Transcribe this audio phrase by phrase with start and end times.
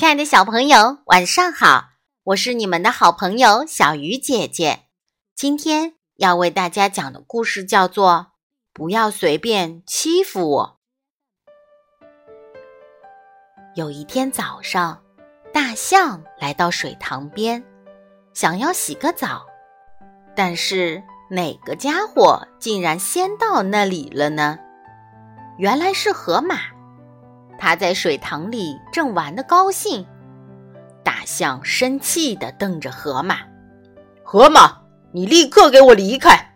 [0.00, 1.90] 亲爱的小朋友，晚上好！
[2.24, 4.84] 我是你们的好朋友小鱼姐姐。
[5.36, 8.10] 今天要为大家讲的故事叫做
[8.72, 10.78] 《不要随便欺负我》。
[13.74, 15.02] 有一天早上，
[15.52, 17.62] 大象来到水塘边，
[18.32, 19.44] 想要洗个澡，
[20.34, 24.58] 但是哪个家伙竟然先到那里了呢？
[25.58, 26.79] 原来是河马。
[27.60, 30.06] 他在水塘里正玩得高兴，
[31.04, 33.40] 大象生气地瞪着河马
[34.24, 34.78] ：“河马，
[35.12, 36.54] 你立刻给我离开！”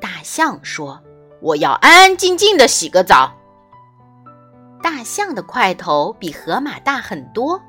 [0.00, 1.02] 大象说
[1.42, 3.34] ：“我要安安静静地洗个澡。”
[4.80, 7.60] 大象的块头比河马大很多，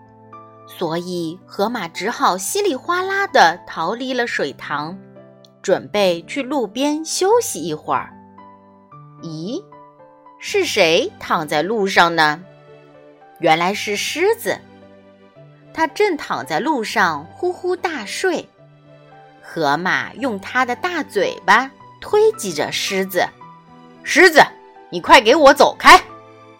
[0.67, 4.95] 所以河马只好稀里哗啦地逃离了水塘，
[5.63, 8.13] 准备去路边休息一会儿。
[9.23, 9.59] 咦，
[10.37, 12.43] 是谁躺在路上呢？
[13.39, 14.59] 原来是狮子，
[15.73, 18.49] 它正躺在路上呼呼大睡。
[19.41, 23.25] 河马用它的大嘴巴推挤着狮子
[24.03, 24.45] ：“狮子，
[24.89, 25.99] 你快给我走开！”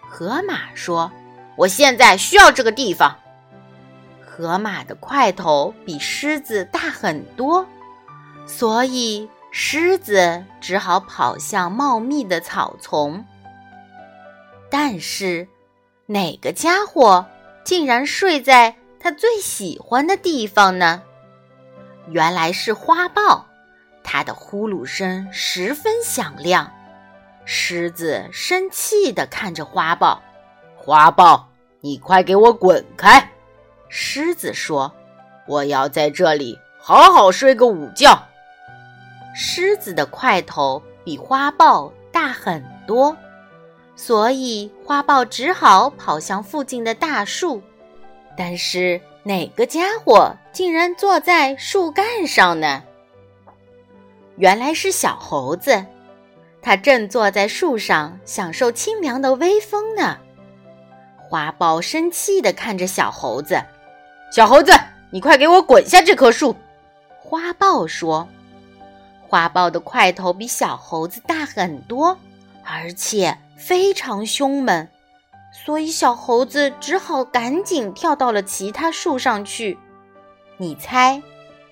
[0.08, 1.12] 河马说
[1.58, 3.18] ：“我现在需要这个地方。”
[4.25, 7.68] 河马的块头比狮子大很多，
[8.48, 13.25] 所以狮子只好跑向茂密的草丛。
[14.72, 15.46] 但是。
[16.12, 17.24] 哪个家伙
[17.64, 21.04] 竟然睡在他最喜欢的地方呢？
[22.08, 23.46] 原来是花豹，
[24.04, 26.72] 它的呼噜声十分响亮。
[27.46, 30.20] 狮子生气地看着花豹
[30.76, 31.48] ：“花豹，
[31.80, 33.30] 你快给我滚开！”
[33.88, 34.92] 狮子说
[35.46, 38.28] ：“我要在这里好好睡个午觉。”
[39.36, 43.16] 狮子的块头比花豹大很多。
[44.02, 47.61] 所以花豹只好跑向附近的大树，
[48.38, 52.81] 但是哪个家伙竟然坐在树干上呢？
[54.38, 55.85] 原来是小猴子，
[56.62, 60.18] 它正坐在树上享受清凉的微风呢。
[61.18, 63.62] 花豹生气地看着小猴子
[64.31, 64.72] ：“小猴子，
[65.12, 66.56] 你快给我滚下这棵树！”
[67.19, 68.25] 花豹说
[69.28, 72.18] ：“花豹的块头比小猴子大很多，
[72.63, 74.88] 而且。”非常凶猛，
[75.66, 79.78] 所以小猴子只好赶紧跳到了其他树上去。
[80.58, 81.22] 你猜，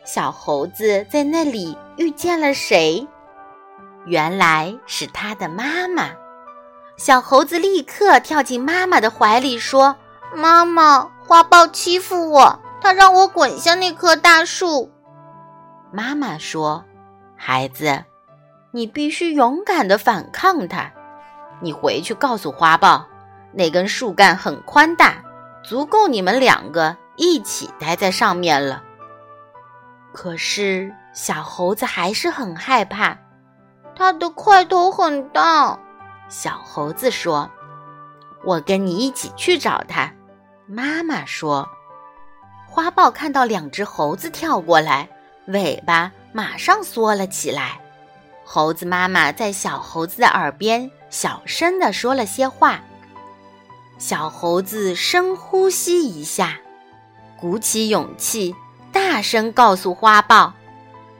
[0.03, 3.08] 小猴子在那里遇见了谁？
[4.06, 6.09] 原来是他的妈妈。
[6.97, 9.96] 小猴子立刻跳进妈妈的怀里，说
[10.36, 14.92] ：“妈妈，花豹欺负我，他让我滚下那棵大树。”
[15.94, 16.84] 妈妈说
[17.38, 18.03] ：“孩子，
[18.72, 20.92] 你必须勇敢的反抗他。”
[21.59, 23.06] 你回去告诉花豹，
[23.51, 25.23] 那根树干很宽大，
[25.63, 28.84] 足够你们两个一起待在上面了。
[30.13, 33.17] 可是小猴子还是很害怕，
[33.96, 35.79] 它的块头很大。
[36.29, 37.50] 小猴子说
[38.44, 40.12] ：“我跟你一起去找它。”
[40.67, 41.67] 妈妈说
[42.67, 45.07] ：“花豹看到两只猴子跳过来，
[45.47, 47.79] 尾巴马上缩了起来。
[48.50, 52.81] 猴子妈妈在小猴子的耳边。”小声地说了些话。
[53.97, 56.59] 小猴子深呼吸一下，
[57.40, 58.56] 鼓起勇气，
[58.91, 60.53] 大声告诉花豹：“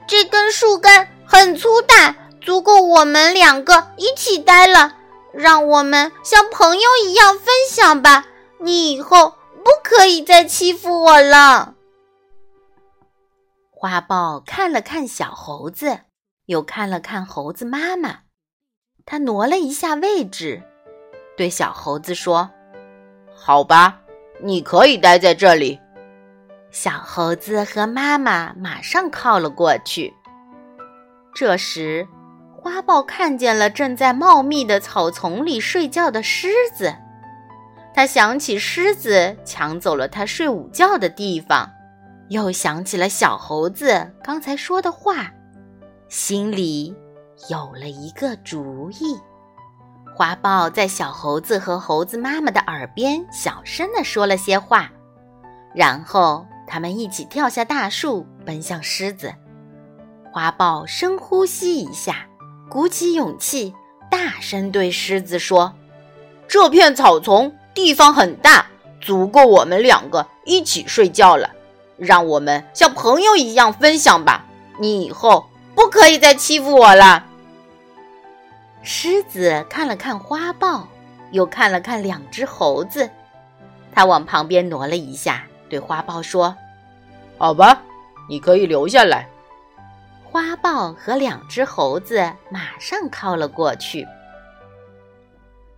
[0.06, 4.94] 这根树干很粗大，足够我们两个一起待了。
[5.32, 8.26] 让我们像朋友一样分享吧。
[8.60, 9.34] 你以后
[9.64, 11.74] 不可以再欺负我了。”
[13.70, 16.00] 花豹看了看小猴子，
[16.48, 18.20] 又看了看猴子妈妈。
[19.04, 20.62] 他挪了一下位置，
[21.36, 22.50] 对小猴子说
[23.36, 24.00] ：“好吧，
[24.42, 25.78] 你可以待在这里。”
[26.70, 30.12] 小猴子和妈妈马上靠了过去。
[31.34, 32.06] 这时，
[32.56, 36.94] 花豹看见了正在茂密的草丛里睡觉的狮子，
[37.94, 41.70] 他想起狮子抢走了他睡午觉的地方，
[42.30, 45.30] 又想起了小猴子刚才说的话，
[46.08, 46.94] 心里。
[47.50, 49.16] 有了一个主意，
[50.16, 54.90] 花豹在小猴子和猴子妈妈的耳边小声地说了些话，
[55.72, 59.32] 然后他们一起跳下大树，奔向狮子。
[60.32, 62.26] 花豹深呼吸一下，
[62.68, 63.72] 鼓起勇气，
[64.10, 65.72] 大声对狮子说
[66.48, 68.66] ：“这片草丛地方很大，
[69.00, 71.50] 足够我们两个一起睡觉了。
[71.96, 74.44] 让我们像朋友一样分享吧。
[74.80, 75.46] 你以后
[75.78, 77.24] 不可以再欺负我了。”
[78.82, 80.88] 狮子看了看花豹，
[81.30, 83.08] 又看了看两只猴子，
[83.94, 86.56] 它往旁边挪了一下，对花豹说
[87.38, 87.80] ：“好吧，
[88.28, 89.28] 你可以留下来。”
[90.28, 94.04] 花豹和两只猴子马上靠了过去。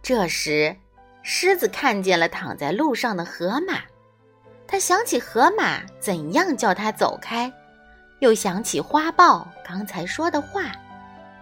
[0.03, 0.75] 这时，
[1.23, 3.81] 狮子看见了躺在路上的河马，
[4.67, 7.53] 他想起河马怎样叫他走开，
[8.21, 10.73] 又想起花豹刚才说的话，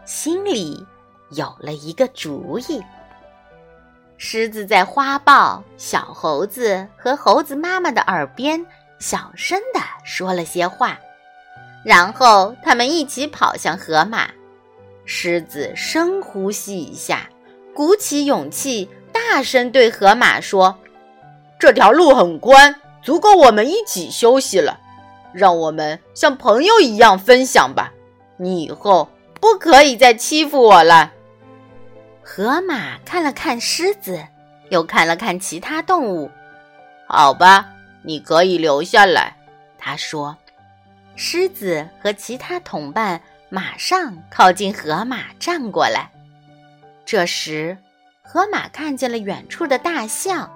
[0.05, 0.85] 心里
[1.31, 2.83] 有了一个主意。
[4.17, 8.65] 狮子在花豹、小猴子和猴子妈妈的耳边
[8.99, 10.99] 小声地说了些话，
[11.85, 14.29] 然后他们一起跑向河马。
[15.05, 17.29] 狮子深呼吸一下，
[17.75, 20.79] 鼓起勇气，大声对河马说
[21.59, 24.79] ：“这条路很宽，足够我们一起休息了。
[25.33, 27.93] 让我们像朋友一样分享吧。
[28.37, 29.09] 你以后
[29.41, 31.13] 不可以再欺负我了。”
[32.23, 34.25] 河马看了看狮子，
[34.69, 36.31] 又看了看其他动物。
[37.07, 37.69] 好吧，
[38.03, 39.37] 你可以留下来。
[39.79, 40.37] 他说。
[41.21, 46.09] 狮子和其他同伴马上靠近河马，站过来。
[47.05, 47.77] 这时，
[48.23, 50.49] 河马看见了远处的大象，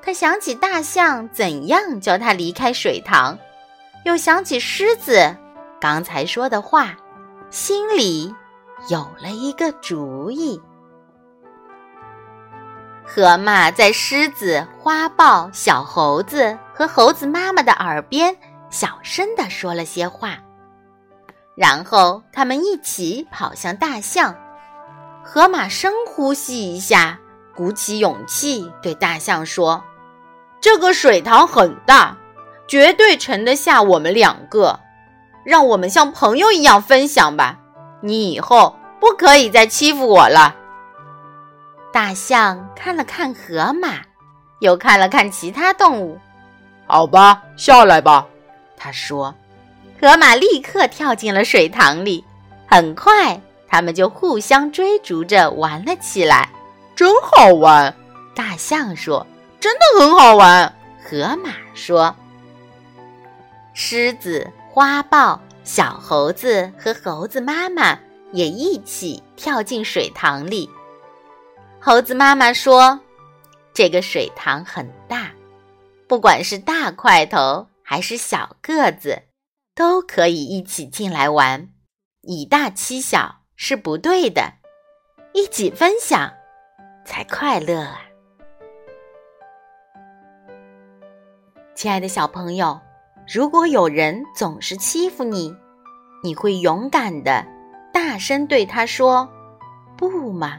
[0.00, 3.36] 他想起大象怎样教他离开水塘，
[4.04, 5.36] 又想起狮子
[5.80, 6.96] 刚才说的话，
[7.50, 8.34] 心里
[8.88, 10.60] 有了一个主意。
[13.04, 18.36] 河马在狮子、花豹、小猴子和猴子妈妈的耳边
[18.70, 20.38] 小声地说了些话，
[21.56, 24.34] 然后他们一起跑向大象。
[25.24, 27.18] 河马深呼吸一下，
[27.54, 29.82] 鼓起勇气对大象说
[30.60, 32.16] ：“这个水塘很大，
[32.70, 34.78] 绝对盛得下我们两个。
[35.42, 37.58] 让我们像朋友一样分享吧。
[38.00, 40.54] 你以后不可以再欺负我了。”
[41.92, 43.98] 大象看了看河马，
[44.60, 46.16] 又看了看其他动物。
[46.86, 48.24] 好吧，下来吧，
[48.76, 49.34] 他说。
[50.00, 52.24] 河马立刻跳进了水塘里。
[52.68, 56.48] 很快，他们就互相追逐着玩了起来。
[56.94, 57.92] 真好玩，
[58.32, 59.26] 大象说。
[59.58, 60.72] 真的很好玩，
[61.02, 62.14] 河马说。
[63.72, 67.98] 狮子、花豹、小猴子和猴子妈妈
[68.32, 70.68] 也一起跳进水塘里。
[71.80, 73.00] 猴子妈妈说
[73.72, 75.30] ：“这个水塘很大，
[76.06, 79.22] 不管是大块头还是小个子，
[79.74, 81.68] 都可以一起进来玩。
[82.22, 84.52] 以大欺小是不对的，
[85.32, 86.34] 一起分享
[87.06, 88.02] 才快乐啊！”
[91.74, 92.78] 亲爱的小朋友，
[93.32, 95.54] 如果有人总是欺负你，
[96.20, 97.46] 你会勇敢的
[97.92, 99.28] 大声对他说
[99.96, 100.58] “不”嘛？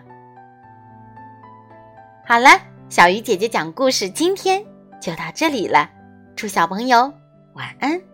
[2.25, 2.47] 好了，
[2.87, 4.65] 小鱼姐姐讲故事，今天
[5.01, 5.89] 就到这里了。
[6.33, 7.11] 祝小朋友
[7.55, 8.10] 晚安。